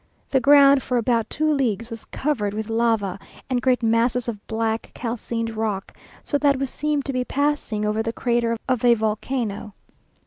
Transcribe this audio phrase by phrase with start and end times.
[0.31, 3.19] The ground for about two leagues was covered with lava,
[3.51, 8.01] and great masses of black calcined rock, so that we seemed to be passing over
[8.01, 9.75] the crater of a volcano.